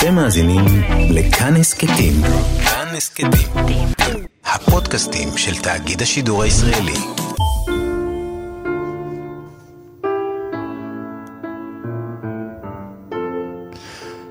[0.00, 0.64] אתם מאזינים
[1.10, 2.12] לכאן הסכתים.
[2.64, 3.86] כאן הסכתים.
[4.44, 6.92] הפודקאסטים של תאגיד השידור הישראלי.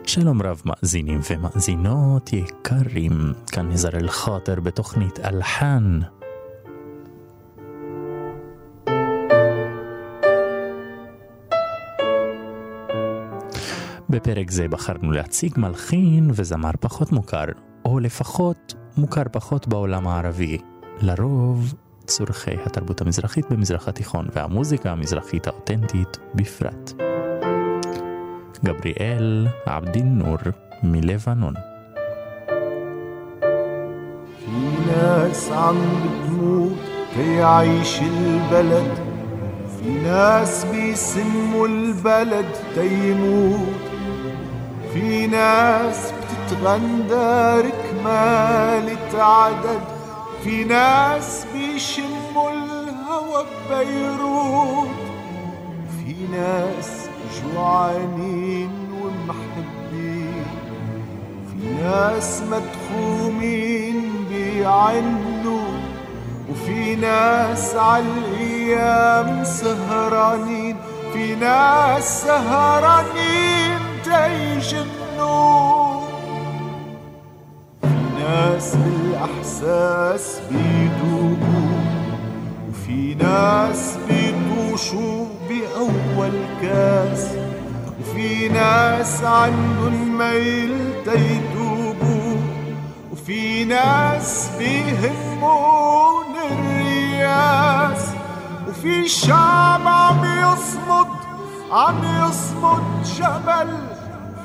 [0.06, 6.00] שלום רב מאזינים ומאזינות יקרים, כאן נזר אל-חאטר בתוכנית אלחן.
[14.10, 17.46] בפרק זה בחרנו להציג מלחין וזמר פחות מוכר,
[17.86, 20.58] או לפחות מוכר פחות בעולם הערבי.
[21.02, 21.74] לרוב
[22.06, 26.94] צורכי התרבות המזרחית במזרח התיכון והמוזיקה המזרחית האותנטית בפרט.
[28.64, 30.38] גבריאל עבדין נור
[30.84, 31.54] מלבנון.
[34.46, 35.50] في ناس
[39.80, 42.46] في ناس بيسموا البلد
[42.76, 43.89] تيموت
[44.94, 49.82] في ناس بتتغندى ركمالة عدد
[50.44, 54.88] في ناس بيشموا الهوى ببيروت
[55.98, 57.10] في ناس
[57.44, 60.46] جوعانين ومحبين
[61.48, 65.68] في ناس مدخومين بيعنوا
[66.50, 70.78] وفي ناس عالأيام سهرانين
[71.14, 73.89] في ناس سهرانين.
[74.10, 76.02] تيجنوا
[77.82, 77.88] في
[78.20, 81.80] ناس بالأحساس بيدوبوا
[82.70, 87.28] وفي ناس بيطوشوا بأول كاس
[88.00, 92.38] وفي ناس عندهم ميل تيدوبوا
[93.12, 98.06] وفي ناس بيهمون الرياس
[98.68, 101.08] وفي شعب عم يصمد
[101.72, 102.84] عم يصمد
[103.18, 103.99] جبل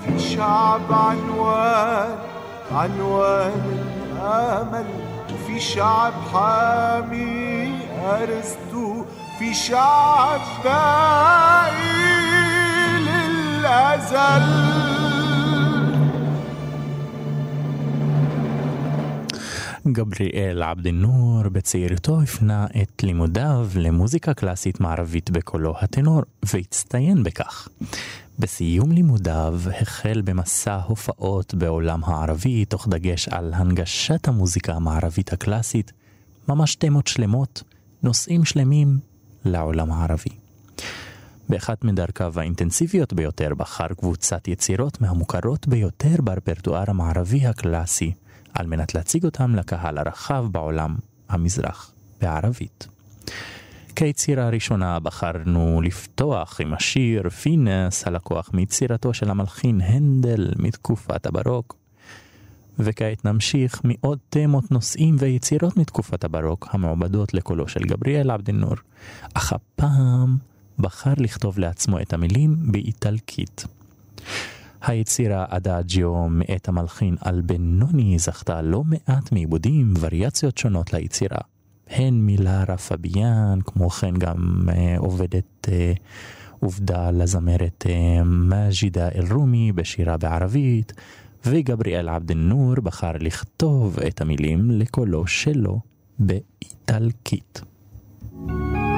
[0.05, 2.19] في شعب عنوان
[2.73, 3.61] عنوان
[4.13, 4.87] الأمل
[5.35, 9.05] وفي شعب حامي أرسته
[9.39, 11.75] في شعب باقي
[13.01, 14.45] للأزل
[19.87, 27.69] גבריאל עבד נור בצעירותו הפנה את לימודיו למוזיקה קלאסית מערבית בקולו הטנור והצטיין בכך.
[28.39, 35.93] בסיום לימודיו החל במסע הופעות בעולם הערבי, תוך דגש על הנגשת המוזיקה המערבית הקלאסית,
[36.49, 37.63] ממש תמות שלמות,
[38.03, 38.99] נושאים שלמים
[39.45, 40.31] לעולם הערבי.
[41.49, 48.13] באחת מדרכיו האינטנסיביות ביותר בחר קבוצת יצירות מהמוכרות ביותר ברפרטואר המערבי הקלאסי,
[48.55, 50.97] על מנת להציג אותם לקהל הרחב בעולם
[51.29, 52.94] המזרח בערבית.
[53.97, 61.77] כיצירה הראשונה בחרנו לפתוח עם השיר פינס, הלקוח מיצירתו של המלחין הנדל מתקופת הברוק.
[62.79, 68.75] וכעת נמשיך מעוד תמות נושאים ויצירות מתקופת הברוק המעובדות לקולו של גבריאל עבדנור,
[69.35, 70.37] אך הפעם
[70.79, 73.65] בחר לכתוב לעצמו את המילים באיטלקית.
[74.83, 81.54] היצירה אדאג'יו מאת המלחין אלבנוני זכתה לא מעט מעיבודים, וריאציות שונות ליצירה.
[81.91, 85.93] הן מילארה פביאן, כמו כן גם אה, עובדת אה,
[86.61, 90.93] עובדה לזמרת אה, מג'ידה אל-רומי בשירה בערבית,
[91.47, 95.81] וגבריאל עבד נור בחר לכתוב את המילים לקולו שלו
[96.19, 97.63] באיטלקית.
[98.47, 98.94] Il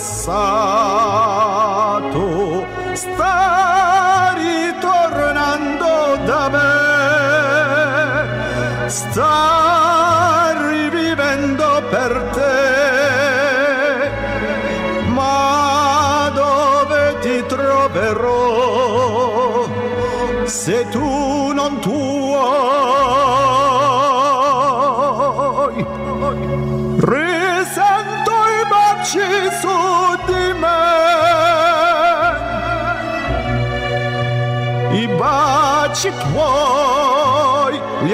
[0.00, 0.49] coração.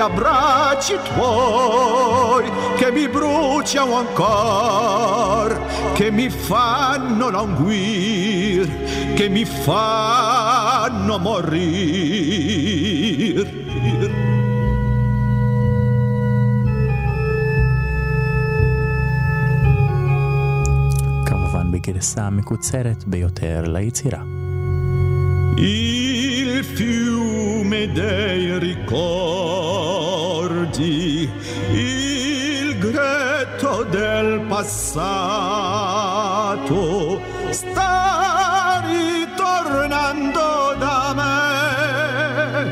[0.07, 5.59] abbracci tuoi che mi bruciano ancora,
[5.95, 8.69] che mi fanno languir,
[9.15, 11.47] che mi fanno morir.
[11.47, 11.97] morire.
[21.77, 24.23] בגרסה המקוצרת ביותר ליצירה.
[25.59, 29.66] Il fiume dei ricordi
[30.85, 35.05] il gretto del passato
[37.51, 42.67] sta ritornando da me,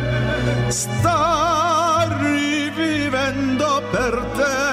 [0.71, 4.73] sta rivivendo per te.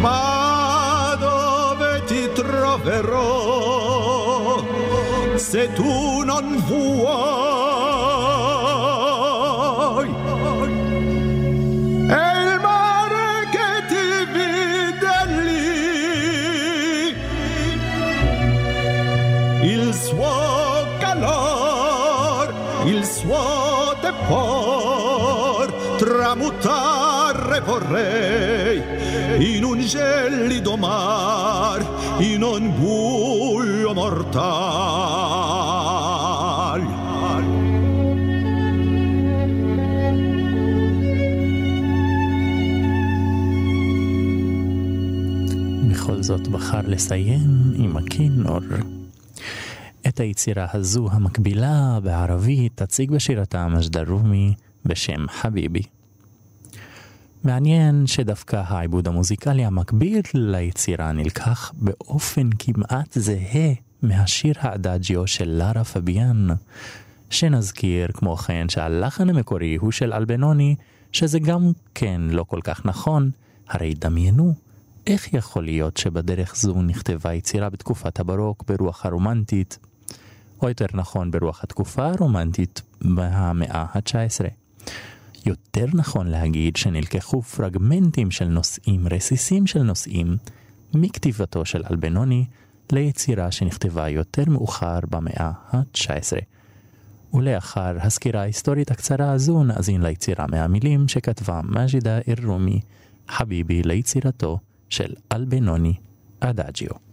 [0.00, 3.30] Ma dove ti troverò
[5.36, 7.39] se tu non vuoi?
[27.70, 28.76] Vorrei
[29.54, 31.78] in un gelido mar,
[32.30, 34.40] in un buio mortal.
[45.90, 48.60] בכל זאת בחר לסיים עם הכינור.
[50.08, 55.99] את היצירה הזו המקבילה בערבית תציג בשירתה מג'דה רומי בשם חביבי.
[57.44, 63.72] מעניין שדווקא העיבוד המוזיקלי המקביל ליצירה נלקח באופן כמעט זהה
[64.02, 66.48] מהשיר האדאג'יו של לארה פביאן,
[67.30, 70.76] שנזכיר כמו כן שהלחן המקורי הוא של אלבנוני,
[71.12, 73.30] שזה גם כן לא כל כך נכון,
[73.68, 74.54] הרי דמיינו
[75.06, 79.78] איך יכול להיות שבדרך זו נכתבה יצירה בתקופת הברוק ברוח הרומנטית,
[80.62, 84.44] או יותר נכון ברוח התקופה הרומנטית במאה ה-19.
[85.46, 90.36] יותר נכון להגיד שנלקחו פרגמנטים של נושאים, רסיסים של נושאים,
[90.94, 92.44] מכתיבתו של אלבנוני
[92.92, 96.38] ליצירה שנכתבה יותר מאוחר במאה ה-19.
[97.34, 102.80] ולאחר הסקירה ההיסטורית הקצרה הזו נאזין ליצירה מהמילים שכתבה מג'ידה אל-רומי,
[103.28, 104.58] חביבי ליצירתו
[104.88, 105.94] של אלבנוני
[106.40, 107.09] אדאג'יו.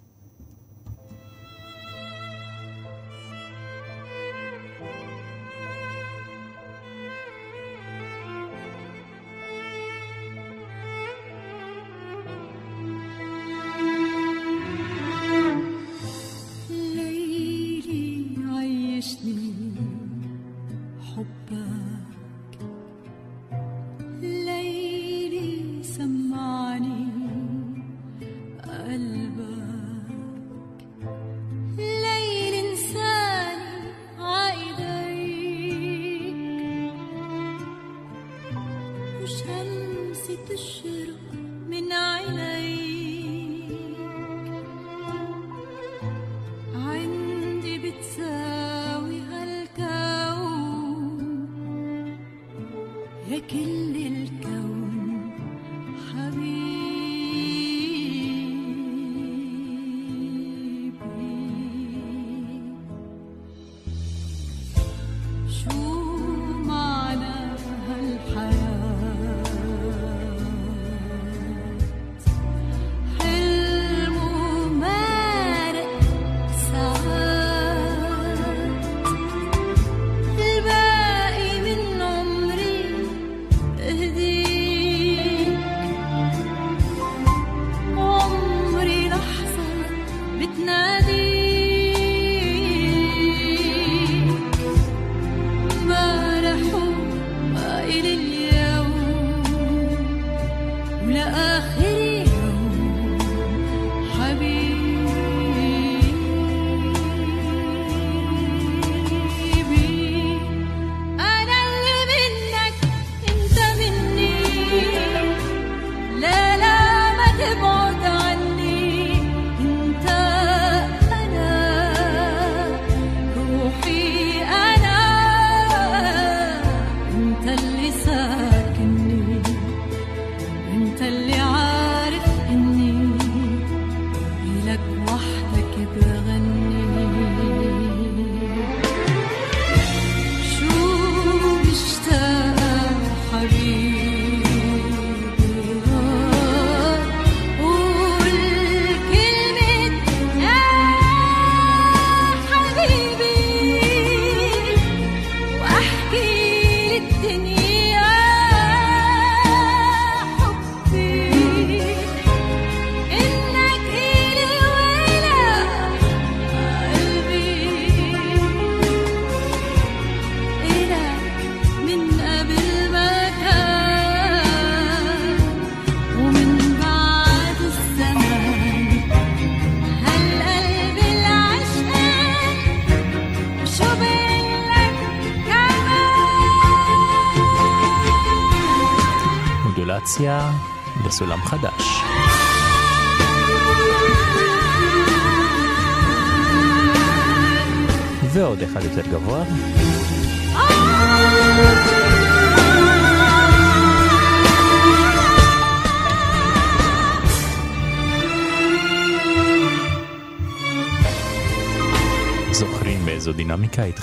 [127.43, 128.56] أنت اللي عارف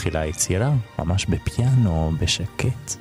[0.04, 0.73] התחילה היצירה?
[0.99, 2.94] ממש בפיאנו, בשקט.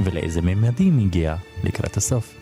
[0.00, 2.35] ולאיזה ממדים הגיע לקראת הסוף.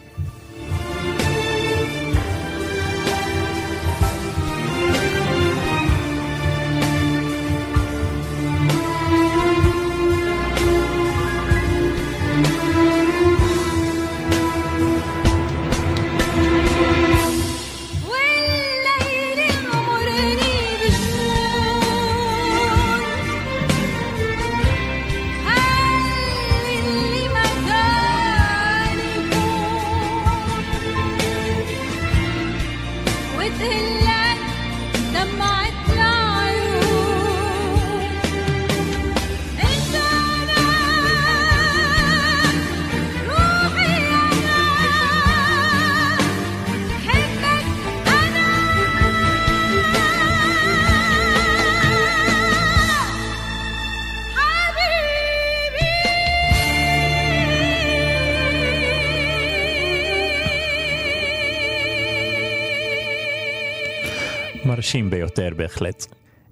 [65.38, 66.06] ביותר בהחלט.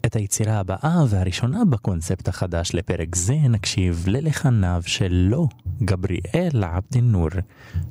[0.06, 5.46] את היצירה הבאה והראשונה בקונספט החדש לפרק זה נקשיב ללחניו של לא,
[5.82, 7.28] גבריאל עבד נור.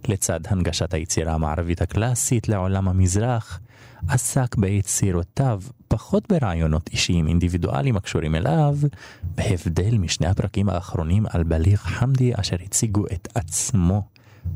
[0.07, 3.59] לצד הנגשת היצירה המערבית הקלאסית לעולם המזרח,
[4.07, 8.77] עסק ביצירותיו פחות ברעיונות אישיים אינדיבידואליים הקשורים אליו,
[9.23, 14.07] בהבדל משני הפרקים האחרונים על בליג חמדי אשר הציגו את עצמו,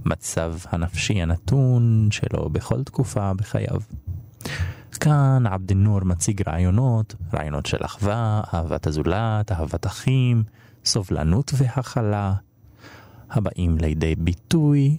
[0.05, 3.79] מצב הנפשי הנתון שלו בכל תקופה בחייו.
[4.97, 10.43] כאן עבד נור מציג רעיונות, רעיונות של אחווה, אהבת הזולת, אהבת אחים,
[10.85, 12.33] סובלנות והכלה,
[13.29, 14.97] הבאים לידי ביטוי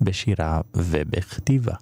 [0.00, 1.74] בשירה ובכתיבה.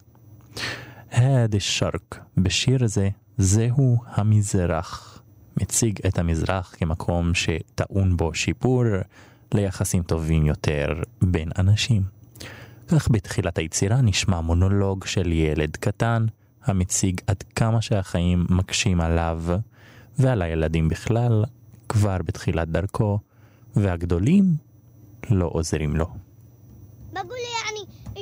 [1.12, 3.08] הד שרק בשיר הזה,
[3.38, 5.22] זהו המזרח.
[5.60, 8.84] מציג את המזרח כמקום שטעון בו שיפור
[9.54, 10.88] ליחסים טובים יותר
[11.22, 12.02] בין אנשים.
[12.88, 16.26] כך בתחילת היצירה נשמע מונולוג של ילד קטן,
[16.64, 19.42] המציג עד כמה שהחיים מקשים עליו
[20.18, 21.44] ועל הילדים בכלל
[21.88, 23.18] כבר בתחילת דרכו,
[23.76, 24.44] והגדולים
[25.30, 26.06] לא עוזרים לו.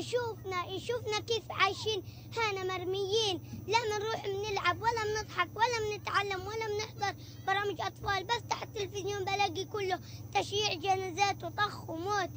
[0.02, 2.02] شوفنا يشوفنا كيف عايشين
[2.36, 7.14] هانا مرميين لا بنروح بنلعب ولا بنضحك ولا بنتعلم ولا بنحضر
[7.46, 9.98] برامج اطفال بس تحت التلفزيون بلاقي كله
[10.34, 12.30] تشييع جنازات وطخ وموت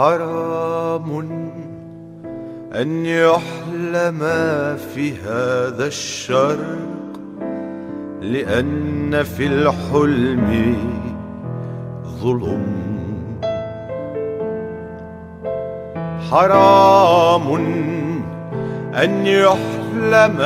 [0.00, 1.10] حرام
[2.74, 4.18] أن يحلم
[4.94, 7.20] في هذا الشرق
[8.22, 10.76] لأن في الحلم
[12.22, 12.66] ظلم.
[16.30, 17.54] حرام
[18.94, 20.36] أن يحلم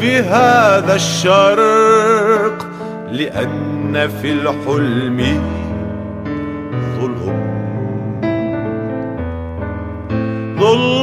[0.00, 2.66] في هذا الشرق
[3.12, 5.51] لأن في الحلم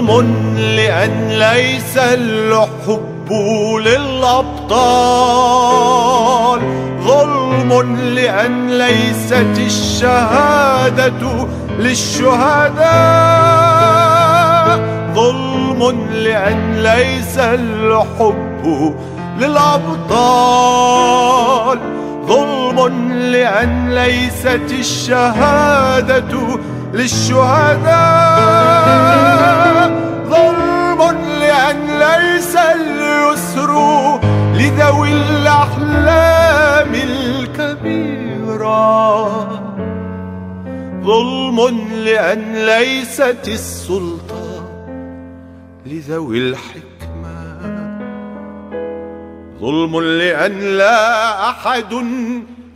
[0.10, 3.32] ظلم لأن ليس الحب
[3.86, 4.80] للأبطال.
[7.04, 11.48] ظلم لأن ليست الشهادة
[11.80, 12.90] للشهداء.
[15.16, 18.94] ظلم لأن ليس الحب
[19.40, 20.90] للأبطال.
[22.28, 26.38] ظلم لأن ليست الشهادة
[26.94, 28.19] للشهداء.
[41.10, 41.60] ظلم
[42.06, 44.70] لأن ليست السلطة
[45.86, 47.60] لذوي الحكمة.
[49.60, 52.06] ظلم لأن لا أحد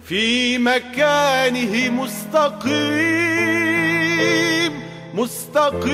[0.04, 2.74] في مكانه مستقيم.
[5.14, 5.94] مستقيم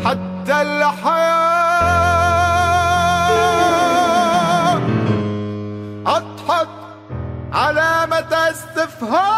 [0.05, 1.45] حتى الحياة
[6.07, 6.67] أضحت
[7.53, 9.34] علامة استفهام.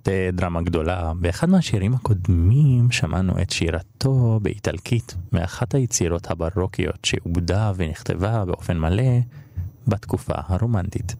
[0.00, 1.12] בהחלט אה, דרמה גדולה.
[1.20, 9.18] באחד מהשירים הקודמים שמענו את שירתו באיטלקית מאחת היצירות הברוקיות שעובדה ונכתבה באופן מלא
[9.88, 11.14] בתקופה הרומנטית.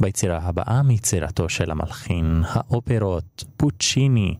[0.00, 4.34] ביצירה הבאה מיצירתו של המלחין האופרות פוצ'יני,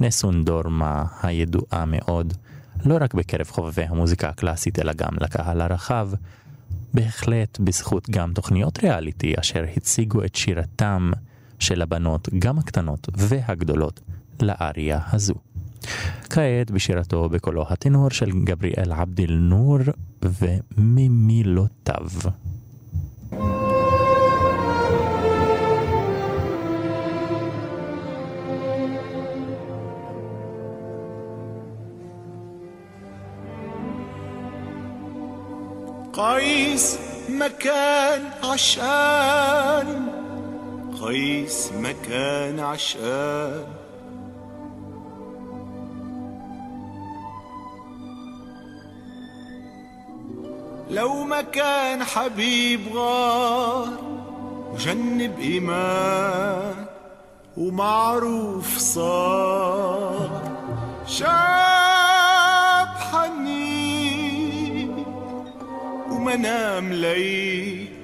[0.00, 2.34] נסון דורמה הידועה מאוד,
[2.84, 6.10] לא רק בקרב חובבי המוזיקה הקלאסית אלא גם לקהל הרחב,
[6.94, 11.10] בהחלט בזכות גם תוכניות ריאליטי אשר הציגו את שירתם
[11.58, 14.00] של הבנות, גם הקטנות והגדולות,
[14.42, 15.34] לאריה הזו.
[16.30, 19.78] כעת בשירתו בקולו הטנור של גבריאל עבדיל נור
[20.22, 22.06] וממילותיו.
[36.12, 40.08] قيس مكان عشان
[41.06, 43.64] قيس مكان عشان
[50.90, 53.88] لو مكان حبيب غار
[54.72, 56.86] وجنب إيمان
[57.56, 60.42] ومعروف صار.
[61.06, 65.04] شاب حنين
[66.10, 67.95] ومنام ليل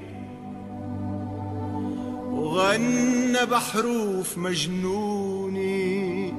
[2.62, 6.34] وغنى بحروف مجنوني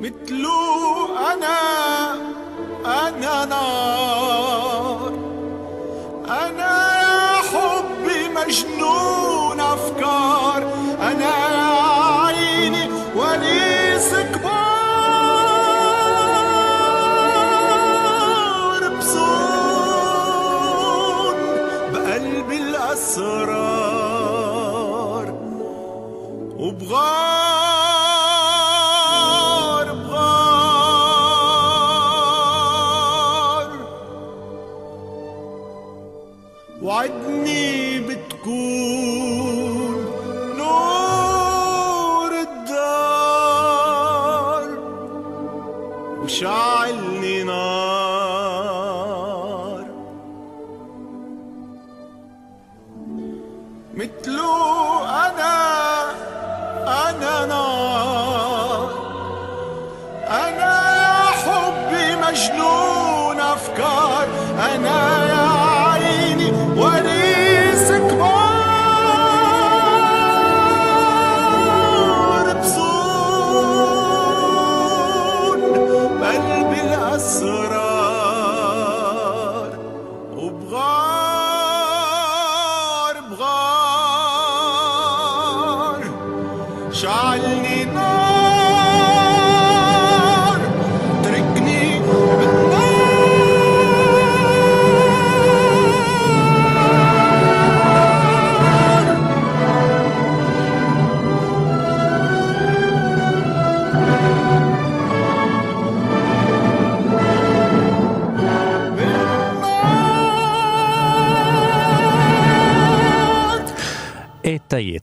[0.00, 1.58] مثلو أنا
[2.86, 5.12] أنا نار
[6.28, 9.19] أنا يا حبي مجنون.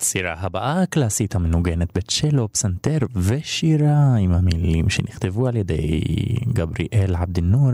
[0.07, 6.01] היצירה הבאה הקלאסית המנוגנת בצ'לו, פסנתר ושירה עם המילים שנכתבו על ידי
[6.53, 7.71] גבריאל עבדנור,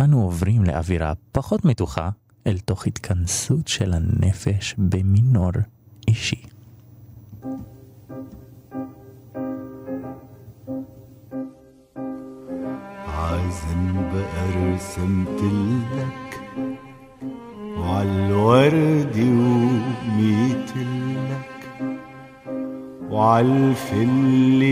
[0.00, 2.10] אנו עוברים לאווירה פחות מתוחה
[2.46, 5.50] אל תוך התכנסות של הנפש במינור
[6.08, 6.42] אישי.
[13.06, 16.28] عايزين بقى رسمتلك
[17.78, 19.16] وعالورد
[23.10, 24.62] وعالفل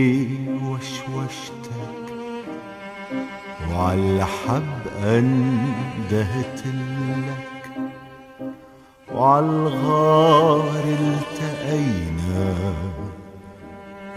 [0.63, 2.07] وشوشتك
[3.71, 4.63] وعالحب
[5.03, 6.61] اندهت
[7.27, 7.71] لك
[9.13, 12.55] وعالغار التقينا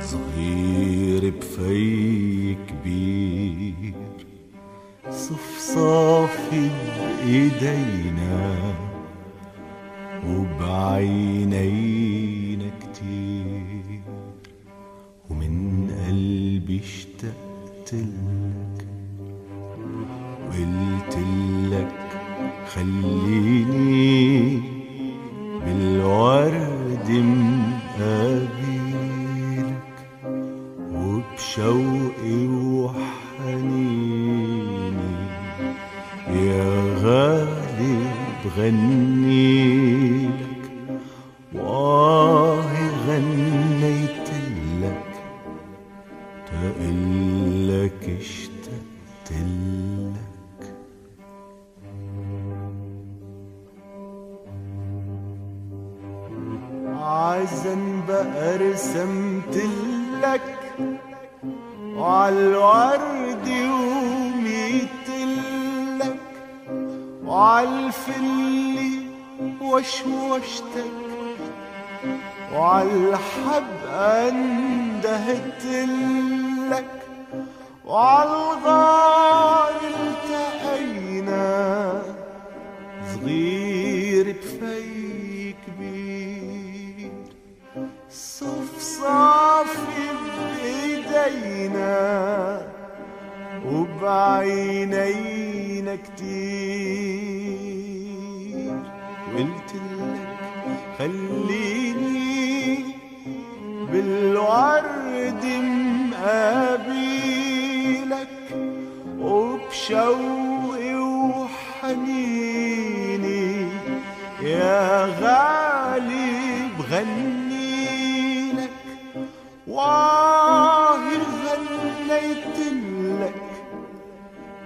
[0.01, 3.95] صغير بفي كبير
[5.11, 8.55] صفصافي بإيدينا
[10.29, 12.00] وبعينينا
[17.93, 18.85] اشتقت
[21.71, 21.95] لك
[22.77, 23.20] وقلت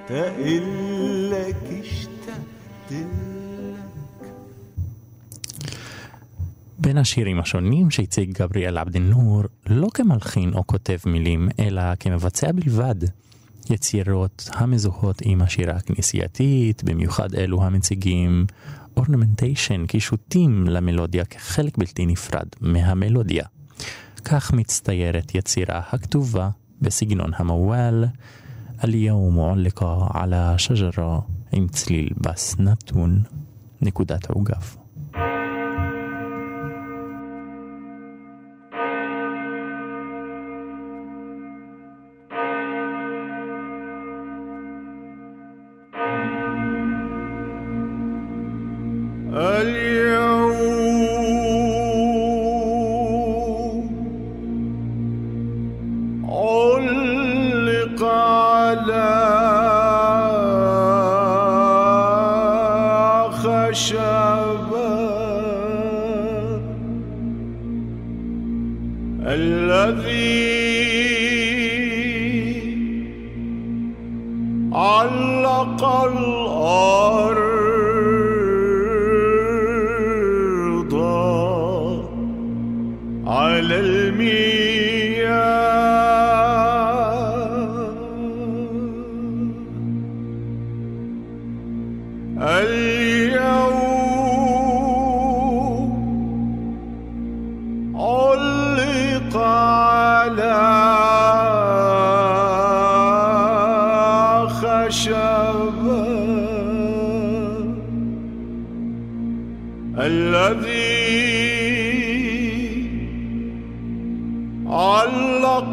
[0.07, 3.05] تقلك اشتقتلك
[6.79, 12.95] בין השירים השונים שהציג גבריאל עבד נור, לא כמלחין או כותב מילים, אלא כמבצע בלבד.
[13.71, 18.47] יצירות המזוהות עם השירה הכנסייתית, במיוחד אלו המציגים
[18.97, 23.45] אורנמנטיישן, קישוטים למלודיה כחלק בלתי נפרד מהמלודיה.
[24.25, 28.05] כך מצטיירת יצירה הכתובה בסגנון המוואל,
[28.85, 29.85] اليوم علق
[30.17, 32.11] على شجرة مثل
[32.61, 33.23] نبتون
[33.83, 34.84] نيكودات عقاف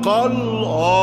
[0.07, 1.00] الأرض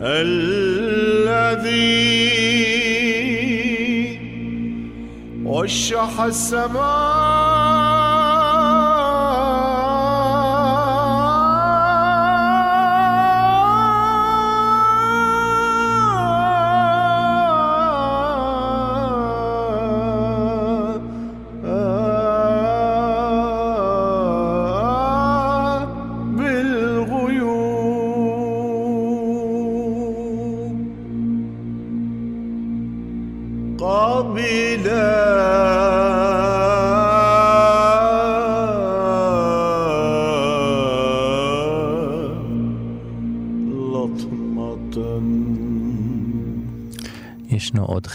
[0.03, 1.39] الذي
[5.45, 7.88] وشح السماء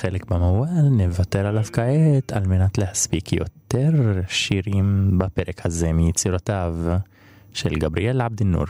[0.04, 3.92] חלק במוואל, נוותר עליו כעת על מנת להספיק יותר
[4.28, 6.76] שירים בפרק הזה מיצירותיו
[7.54, 8.66] של גבריאל עבדינור.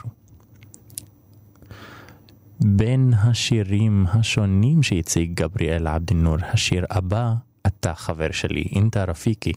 [2.60, 7.34] בין השירים השונים שהציג גבריאל עבדינור, השיר הבא,
[7.68, 9.54] אתה חבר שלי, אינטה רפיקי,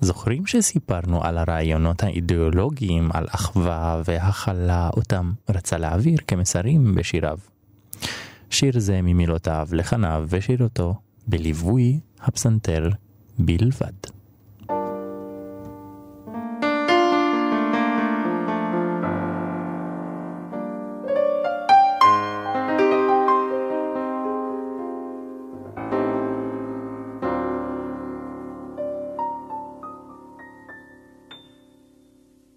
[0.00, 7.38] זוכרים שסיפרנו על הרעיונות האידיאולוגיים, על אחווה והכלה אותם רצה להעביר כמסרים בשיריו.
[8.50, 10.64] שיר זה ממילותיו לחניו ושיר
[11.30, 12.90] בליווי הפסנתר
[13.38, 13.92] בלבד.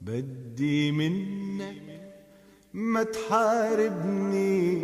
[0.02, 1.82] بدي منك
[2.74, 4.84] ما تحاربني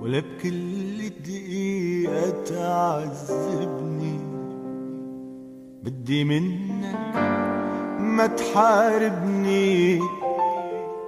[0.00, 4.18] ولا بكل دقيقة تعذبني.
[5.82, 7.14] بدي منك
[8.00, 10.00] ما تحاربني.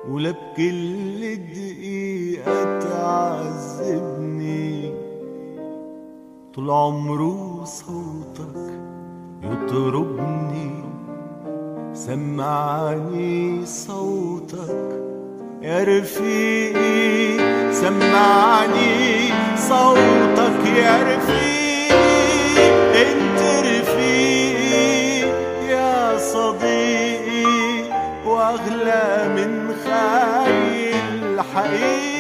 [0.09, 4.13] ولا بكل دقيقة تعذبني.
[6.55, 8.81] طول عمره صوتك
[9.43, 10.85] يطربني.
[11.95, 15.12] سمعني صوتك.
[15.63, 17.39] يا رفيقي
[17.73, 22.69] سمعني صوتك يا رفيقي
[23.03, 25.29] انت رفيقي
[25.69, 27.85] يا صديقي
[28.27, 32.12] وأغلى من خيل حقيقي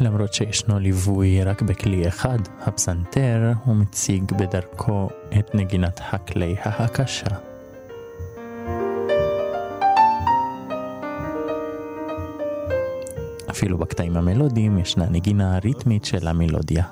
[0.00, 5.08] למרות שישנו ליווי רק בכלי אחד, הפסנתר, הוא מציג בדרכו
[5.38, 7.26] את נגינת הכלי ההקשה.
[13.50, 16.84] אפילו בקטעים המלודיים ישנה נגינה ריתמית של המלודיה.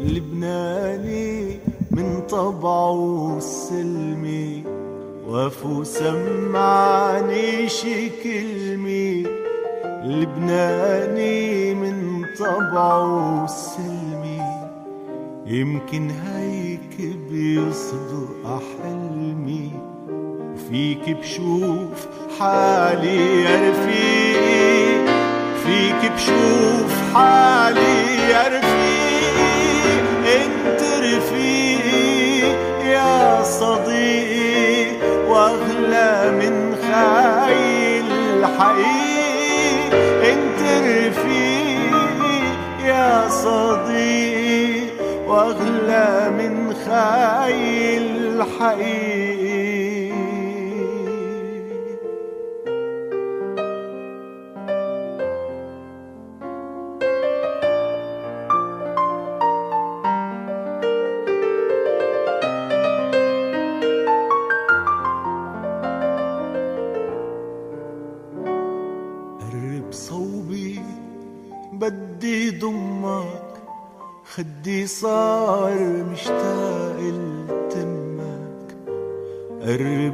[0.00, 1.58] لبناني
[1.90, 3.38] من طبعه
[10.04, 14.42] لبناني من طبعه السلمي
[15.46, 19.70] يمكن هيك بيصدق حلمي
[20.54, 22.06] وفيك بشوف
[22.40, 25.06] حالي يا رفيقي
[25.64, 29.52] فيك بشوف حالي يا رفيقي
[30.44, 32.38] انت رفيقي
[32.90, 34.96] يا صديقي
[35.28, 39.11] وأغلى من خيل حقيقي
[43.42, 44.82] صديقي
[45.26, 49.11] وأغلى من خيل حقيقي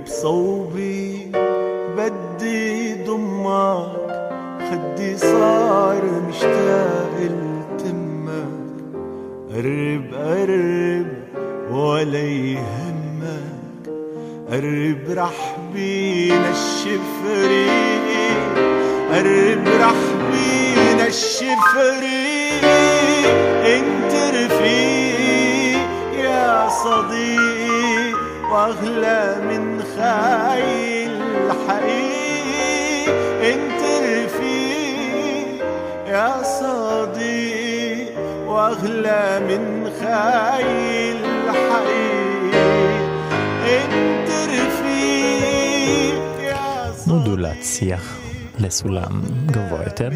[0.09, 0.58] soul.
[47.79, 48.19] שיח
[48.59, 50.09] לסולם גבוה יותר.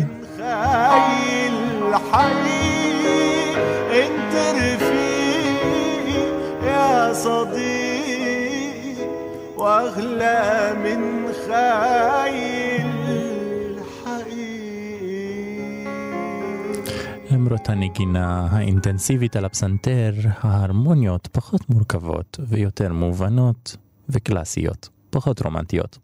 [17.30, 23.76] למרות הנגינה האינטנסיבית על הפסנתר, ההרמוניות פחות מורכבות ויותר מובנות
[24.08, 25.98] וקלאסיות, פחות רומנטיות.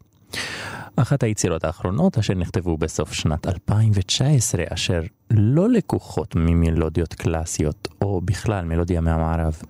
[0.95, 8.65] אחת היצירות האחרונות אשר נכתבו בסוף שנת 2019, אשר לא לקוחות ממלודיות קלאסיות, או בכלל
[8.65, 9.61] מלודיה מהמערב,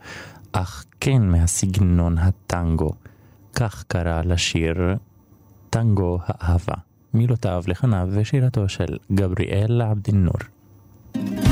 [0.51, 2.91] אך כן מהסגנון הטנגו.
[3.55, 4.75] כך קרא לשיר
[5.69, 6.75] טנגו האהבה,
[7.13, 10.39] מילותיו לחניו ושירתו של גבריאל עבדינור.
[11.13, 11.48] thank you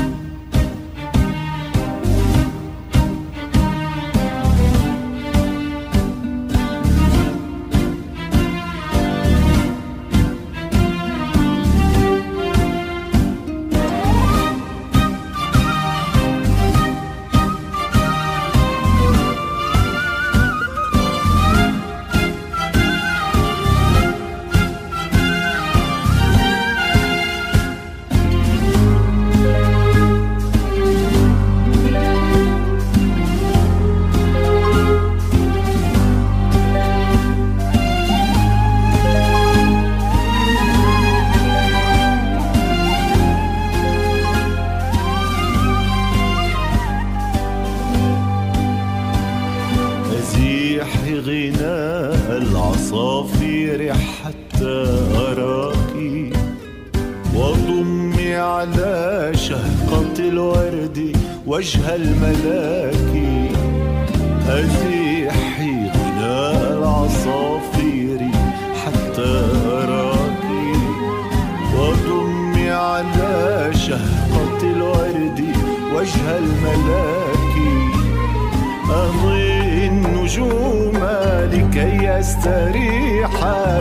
[82.58, 83.30] يستريح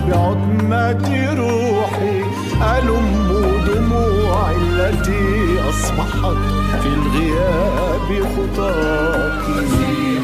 [0.08, 2.22] بعتمة روحي
[2.78, 3.30] ألم
[3.68, 6.38] دموعي التي أصبحت
[6.82, 10.18] في الغياب خطاك سواي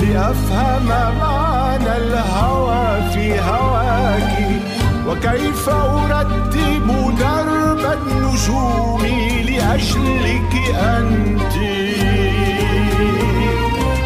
[0.00, 0.86] لأفهم
[1.18, 4.34] معنى الهوى في هواك.
[5.08, 6.86] وكيف أرتب
[7.18, 9.02] درب النجوم
[9.46, 11.54] لأجلك أنت؟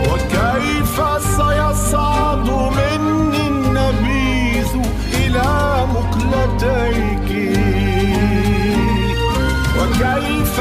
[0.09, 4.72] وكيف سيصعد مني النبيذ
[5.14, 5.49] إلى
[5.95, 7.29] مقلتيك؟
[9.79, 10.61] وكيف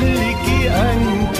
[0.00, 1.38] لأجلك أنت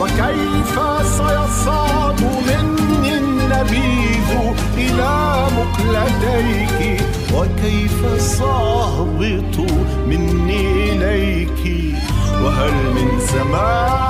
[0.00, 0.74] وكيف
[1.06, 4.30] سيصعد مني النبيذ
[4.78, 7.00] إلى مقلتيك
[7.34, 9.56] وكيف سأهبط
[10.08, 11.94] مني إليك؟
[12.44, 14.02] وهل من زمان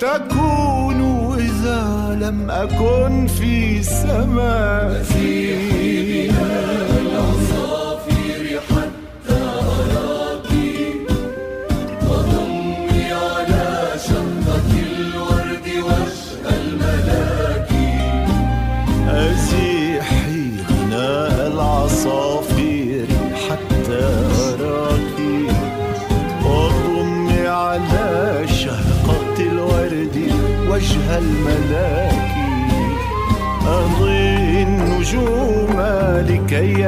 [0.00, 1.00] تكون
[1.38, 5.02] إذا لم أكن في السماء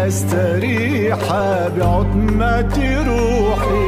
[0.06, 1.18] لكي يستريح
[1.76, 2.76] بعتمة
[3.06, 3.86] روحي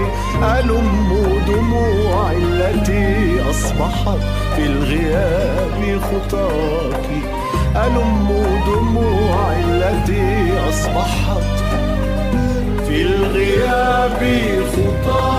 [0.61, 1.11] ألم
[1.47, 4.19] دموعي التي أصبحت
[4.57, 7.07] في الغياب خطاك.
[7.77, 8.29] ألم
[8.67, 11.57] دموعي التي أصبحت
[12.89, 14.21] في الغياب
[14.73, 15.38] خطاك.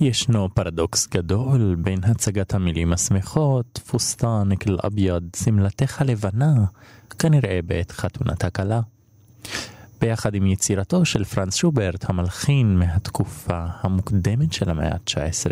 [0.00, 6.64] ישנו פרדוקס גדול בין הצגת המילים השמחות, פוסטנק אביד, שמלתך לבנה,
[7.18, 8.80] כנראה בעת חתונת הכלה.
[10.00, 15.50] ביחד עם יצירתו של פרנס שוברט, המלחין מהתקופה המוקדמת של המאה ה-19,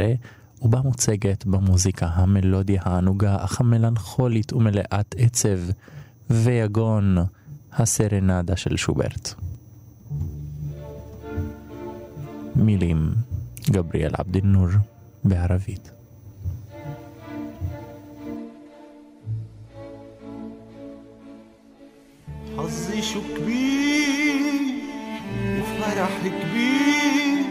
[0.62, 5.58] ובה מוצגת במוזיקה המלודיה הענוגה אך המלנכולית ומלאת עצב
[6.30, 7.16] ויגון
[7.72, 9.34] הסרנדה של שוברט.
[12.56, 13.12] מילים
[13.70, 14.80] جبريل عبد النور
[15.24, 15.88] بعرافيت
[22.58, 24.40] حظي شو كبير
[25.60, 27.44] وفرح كبير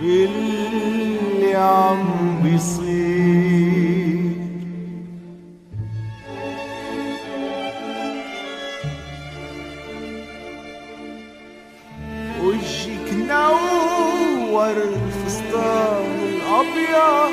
[0.00, 3.93] باللي عم بيصير.
[14.54, 17.32] نور الفستان الأبيض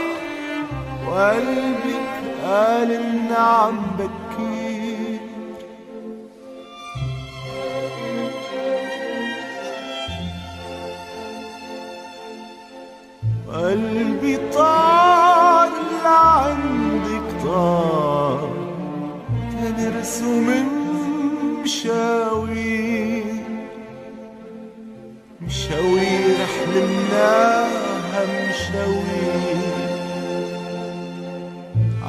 [1.08, 2.10] وقلبك
[2.46, 5.20] قال إن عم بكير.
[13.54, 15.70] قلبي طار
[16.04, 18.50] لعندك طار
[19.78, 20.48] تنرسم
[21.64, 23.31] مشاوير
[25.52, 29.91] مشاوير حلمناها مشاوير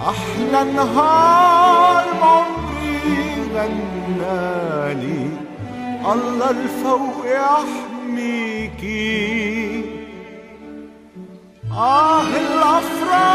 [0.09, 5.25] أحلى نهار بعمري غنالي
[6.13, 7.17] الله الفوق
[8.05, 9.05] يحميكي
[11.73, 13.32] آه الأفراح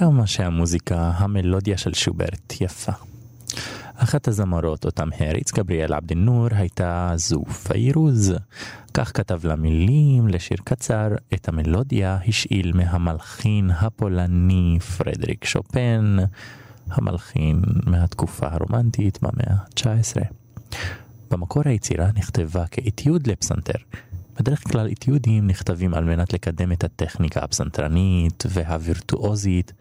[0.00, 2.92] כמה שהמוזיקה, המלודיה של שוברט יפה.
[3.94, 8.34] אחת הזמרות אותם הריץ גבריאל עבד נור הייתה זו פיירוז.
[8.94, 16.16] כך כתב לה מילים לשיר קצר, את המלודיה השאיל מהמלחין הפולני פרדריק שופן,
[16.90, 20.24] המלחין מהתקופה הרומנטית במאה ה-19.
[21.30, 23.78] במקור היצירה נכתבה כאתיוד לפסנתר.
[24.38, 29.72] בדרך כלל אתיודים נכתבים על מנת לקדם את הטכניקה הפסנתרנית והווירטואוזית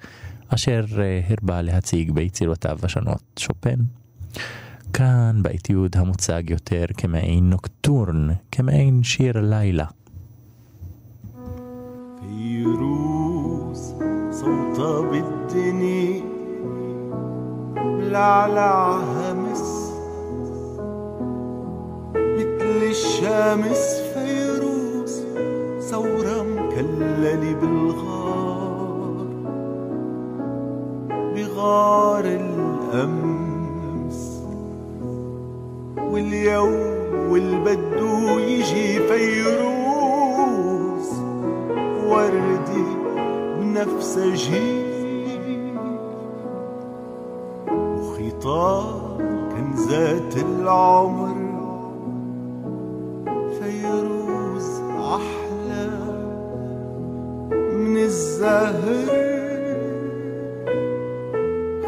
[0.48, 3.76] אשר אה, הרבה להציג ביצירותיו השונות שופן.
[4.94, 9.86] כאן באתיוד המוצג יותר כמעין נוקטורן, כמעין שיר לילה.
[12.20, 13.94] فيروز
[14.32, 15.00] صوتها
[22.90, 24.09] الشمس
[25.90, 29.26] ثورة مكللة بالغار
[31.36, 33.40] بغار الأمس
[35.98, 39.60] واليوم والبدو يجي فيروز
[42.08, 42.86] وردي
[43.60, 44.90] بنفسجي
[47.78, 49.22] وخطاب
[49.52, 51.36] كنزات العمر
[53.60, 54.29] فيروز
[58.10, 59.10] الزهر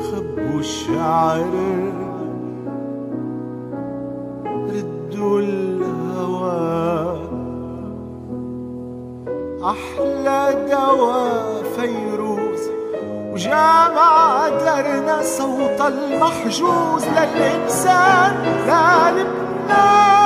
[0.08, 1.54] خبوا الشعر
[4.70, 7.20] ردوا الهوى.
[9.74, 10.42] أحلى
[10.72, 11.30] دوا
[11.76, 12.64] فيروز
[13.34, 18.34] وجامع درنا صوت المحجوز للإنسان.
[18.68, 20.21] لا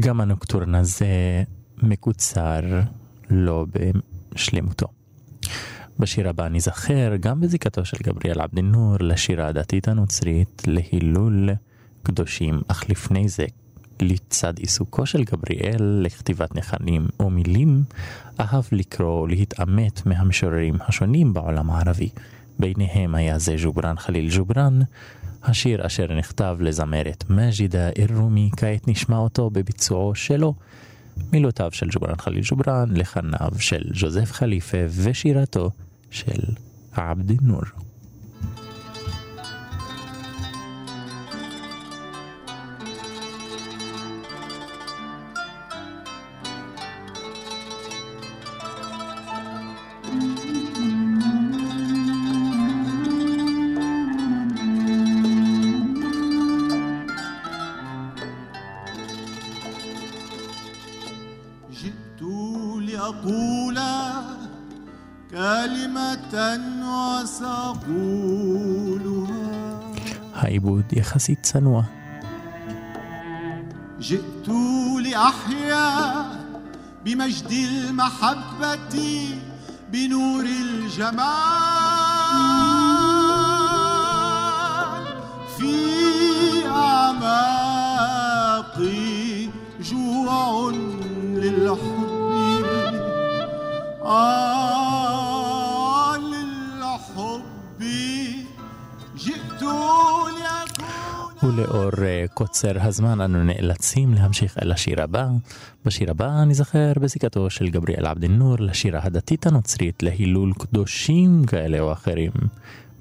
[0.00, 1.42] גם הנוקטורן הזה
[1.82, 2.60] מקוצר
[3.30, 3.66] לא
[4.34, 4.86] בשלמותו.
[5.98, 11.50] בשיר הבא ניזכר גם בזיקתו של גבריאל עבד נור לשירה הדתית הנוצרית להילול
[12.02, 13.46] קדושים, אך לפני זה
[14.02, 17.82] לצד עיסוקו של גבריאל לכתיבת נחלים או מילים,
[18.40, 22.08] אהב לקרוא ולהתעמת מהמשוררים השונים בעולם הערבי.
[22.58, 24.80] ביניהם היה זה ג'ובראן חליל ג'ובראן,
[25.42, 30.54] השיר אשר נכתב לזמרת מג'ידה אל-רומי, כעת נשמע אותו בביצועו שלו.
[31.32, 35.70] מילותיו של ג'ובראן חליל ג'ובראן, לחניו של ג'וזף חליפה ושירתו
[36.10, 36.40] של
[36.92, 37.62] עבד נור.
[70.92, 71.84] يا خسيت سنوة.
[74.00, 74.48] جئت
[75.04, 76.24] لأحيا
[77.04, 79.28] بمجد المحبة
[79.92, 81.89] بنور الجمال.
[102.64, 105.28] עוצר הזמן, אנו נאלצים להמשיך אל השיר הבא.
[105.84, 111.92] בשיר הבא ניזכר בזיקתו של גבריאל עבד אל-נור לשירה הדתית הנוצרית להילול קדושים כאלה או
[111.92, 112.30] אחרים.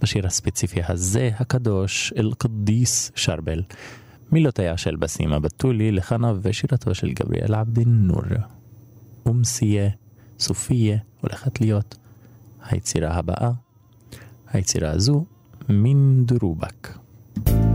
[0.01, 3.63] בשיר הספציפי הזה, הקדוש אל-קדיס שרבל.
[4.31, 8.23] מילותיה של בסימה בתולי, לחנה ושירתו של גבריאל עבד אל-נור.
[9.25, 9.89] אומסיה,
[10.39, 11.97] סופיה, הולכת להיות
[12.69, 13.51] היצירה הבאה.
[14.47, 15.25] היצירה הזו,
[15.69, 16.97] מן דרובק.
[17.47, 17.68] من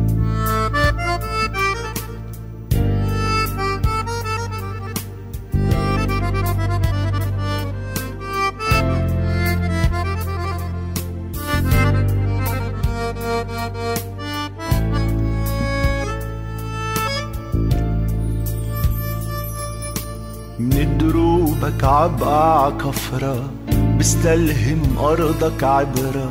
[21.65, 23.51] دروبك عبقع كفرة
[23.99, 26.31] بستلهم أرضك عبرة.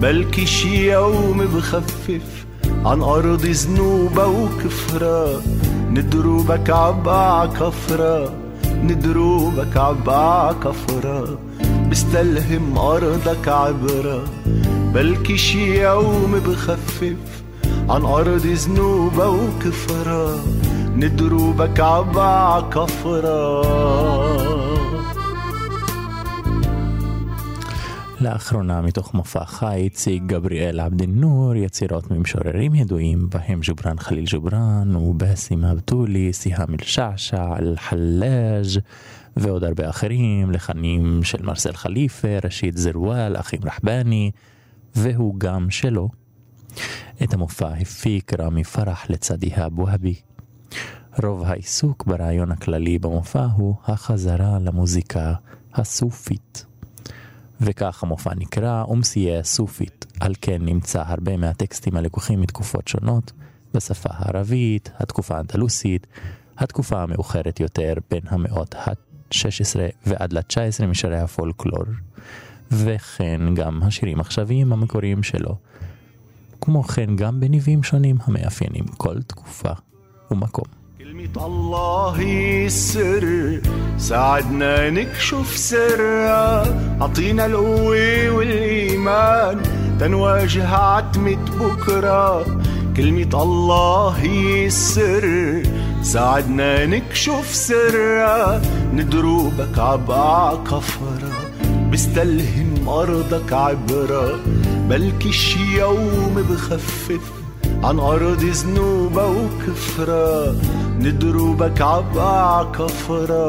[0.00, 2.46] بلكي شي يوم بخفف
[2.84, 5.42] عن أرض ذنوبة وكفرة.
[5.90, 8.32] ندروبك عبقع كفرة
[8.82, 11.38] ندروبك عبقع كفرة.
[11.90, 14.24] بستلهم أرضك عبرة.
[14.94, 17.16] بلكي شي يوم بخفف
[17.88, 20.38] عن أرض ذنوبة وكفرة.
[20.96, 24.25] ندروبك عبع كفرة.
[28.26, 34.96] לאחרונה מתוך מופע חי הציג גבריאל עבד אל-נור יצירות ממשוררים ידועים בהם ג'ובראן חליל ג'ובראן
[34.96, 38.80] ובאסים אבטולי, סיהאם אל-שעשע, אל-חלאג'
[39.36, 44.30] ועוד הרבה אחרים, לחנים של מרסל חליפה, רשיד זרוואל, אחים רחבני,
[44.96, 46.08] והוא גם שלו.
[47.22, 50.14] את המופע הפיק רמי פרח לצד איהאב והבי.
[51.22, 55.34] רוב העיסוק ברעיון הכללי במופע הוא החזרה למוזיקה
[55.74, 56.66] הסופית.
[57.60, 63.32] וכך המופע נקרא אומסייה סופית, על כן נמצא הרבה מהטקסטים הלקוחים מתקופות שונות,
[63.74, 66.06] בשפה הערבית, התקופה האנדלוסית,
[66.58, 69.76] התקופה המאוחרת יותר בין המאות ה-16
[70.06, 71.84] ועד ל-19 משירי הפולקלור,
[72.70, 75.56] וכן גם השירים העכשוויים המקוריים שלו.
[76.60, 79.72] כמו כן גם בניבים שונים המאפיינים כל תקופה
[80.30, 80.85] ומקום.
[81.16, 82.16] كلمة الله
[82.66, 83.60] السر.
[83.98, 86.64] ساعدنا نكشف سرها.
[87.00, 89.62] عطينا القوة والإيمان.
[90.00, 92.46] تنواجه عتمة بكرة.
[92.96, 95.62] كلمة الله هي السر.
[96.02, 98.62] ساعدنا نكشف سرها.
[98.94, 101.32] ندروبك عبقع كفرة.
[101.92, 104.40] بستلهم أرضك عبرة.
[104.88, 107.45] بلكي شي يوم بخفف
[107.82, 110.52] عن عرض ذنوبه وكفرة
[110.98, 113.46] ندروبك عبقع كفرة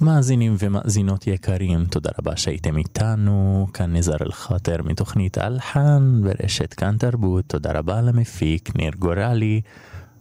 [0.00, 7.44] מאזינים ומאזינות יקרים, תודה רבה שהייתם איתנו, כאן נזר אל-חאטר מתוכנית אלחן ברשת כאן תרבות,
[7.46, 9.60] תודה רבה למפיק ניר גורלי.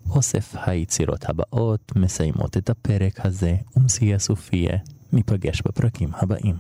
[0.10, 4.78] אוסף היצירות הבאות מסיימות את הפרק הזה, ומסיה סופיה,
[5.14, 6.56] ניפגש בפרקים הבאים.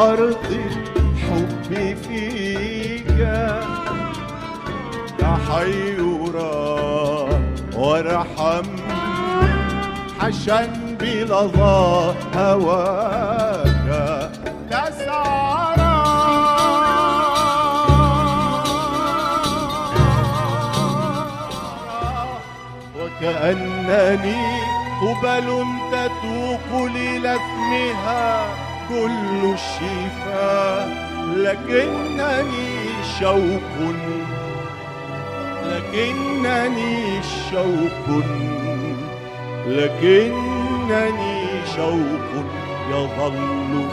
[0.00, 0.60] أرض
[1.22, 3.20] حبي فيك.
[5.20, 6.60] يا حيورا
[7.76, 8.68] وارحم.
[10.20, 13.88] حشن بلظى هواك.
[14.70, 15.80] تسعر
[23.00, 24.42] وكأنني
[25.02, 25.46] قبل
[25.92, 28.59] تتوق للثمها.
[28.90, 30.88] كل الشفاء
[31.36, 32.70] لكنني
[33.20, 33.76] شوق.
[35.64, 38.06] لكنني شوق.
[39.66, 41.34] لكنني
[41.76, 42.30] شوق.
[42.90, 43.38] يظل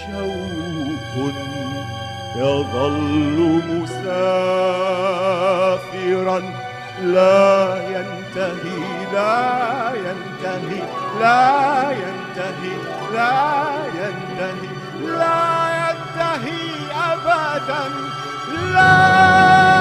[0.00, 1.34] شوق.
[2.36, 3.38] يظل
[3.68, 4.81] مسافرا.
[7.02, 8.80] لا ينتهي
[9.12, 10.82] لا ينتهي
[11.20, 12.76] لا ينتهي
[13.14, 14.68] لا ينتهي
[15.02, 15.38] لا
[15.78, 16.62] ينتهي
[17.12, 17.82] أبدا.
[18.72, 19.71] لا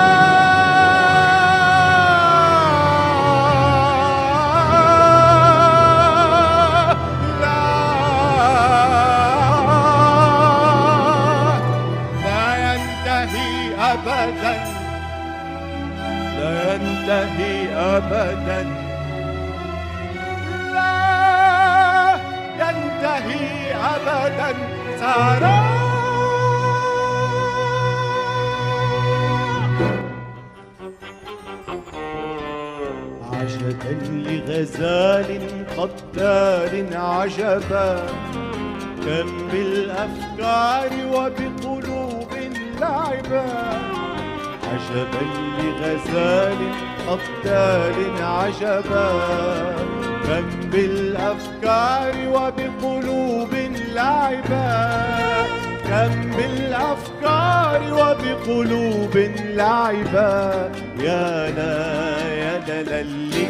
[17.98, 18.62] أبدا.
[20.74, 22.14] لا
[22.60, 24.50] ينتهي أبدا.
[25.00, 25.58] سارة.
[33.34, 33.94] عجبا
[34.28, 35.42] لغزال
[35.78, 38.06] قتال عجبا.
[39.06, 42.32] كم بالأفكار وبقلوب
[42.80, 43.46] لعبا.
[44.72, 45.24] عجبا
[45.58, 49.12] لغزال قتال عجبا
[50.26, 53.53] كم بالأفكار وبقلوب
[53.93, 54.91] لعبا
[55.84, 63.47] كم بالأفكار وبقلوب لعبا يا لا يا دللي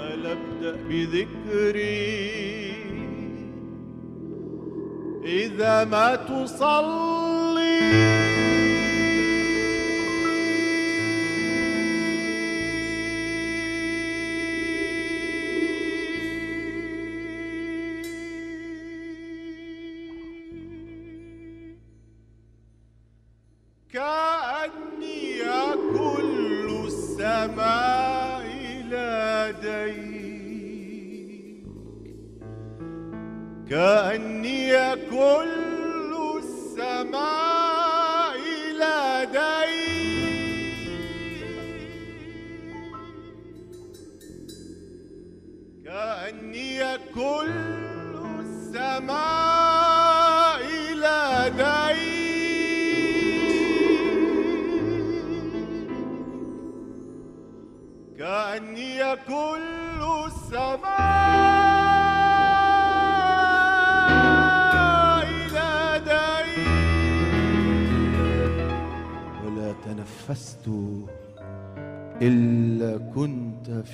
[0.00, 2.36] ألا أبدأ بذكري
[5.24, 7.25] إذا ما تصلي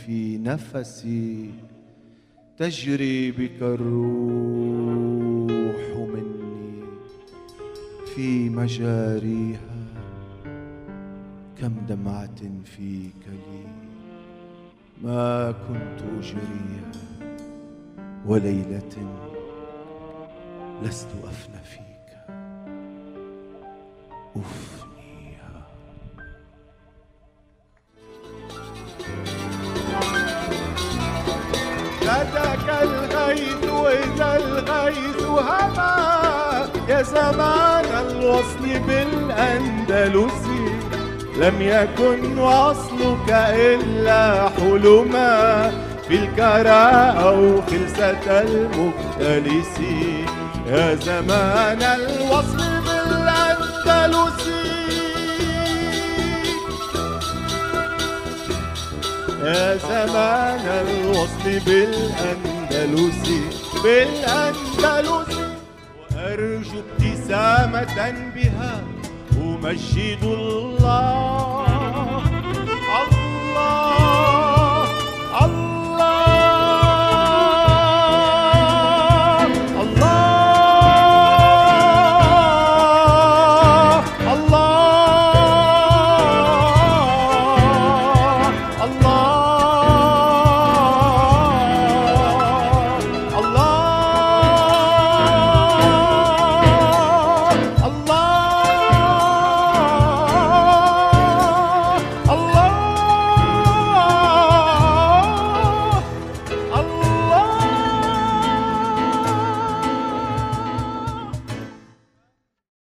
[0.06, 1.50] في نفسي
[2.56, 3.82] تجري بك الروح
[5.96, 6.84] مني
[8.14, 9.60] في مجاريها
[11.60, 13.66] كم دمعة فيك لي
[15.02, 16.92] ما كنت أجريها
[18.26, 19.18] وليلة
[20.82, 21.82] لست أفنى فيك.
[24.36, 24.81] أفنيها
[41.42, 45.70] لم يكن وصلك إلا حلما
[46.08, 49.78] في الكرى أو خلسة المختلس
[50.66, 54.62] يا زمان الوصل بالأندلسي
[59.42, 63.40] يا زمان الوصل بالأندلسي
[63.84, 65.52] بالأندلسي
[66.14, 68.91] وأرجو ابتسامة بها.
[69.62, 71.51] imagino lá